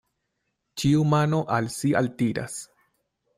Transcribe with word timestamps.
Ĉiu 0.83 1.03
mano 1.11 1.41
al 1.59 1.69
si 1.75 1.93
altiras. 2.01 2.57